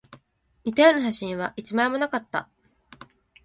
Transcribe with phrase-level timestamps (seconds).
[0.65, 2.49] 似たような写真は一枚もなかった